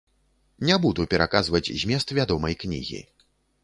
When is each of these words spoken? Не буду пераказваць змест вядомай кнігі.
Не 0.69 0.77
буду 0.85 1.05
пераказваць 1.13 1.71
змест 1.85 2.17
вядомай 2.21 2.61
кнігі. 2.67 3.09